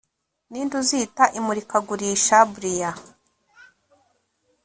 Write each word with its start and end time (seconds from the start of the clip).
ninde 0.49 0.75
uzita 0.83 1.23
imurikagurisha-briar 1.37 2.95